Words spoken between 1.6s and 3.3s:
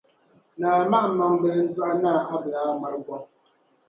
n-dɔɣi Naa Abdulai ŋmarugɔŋ: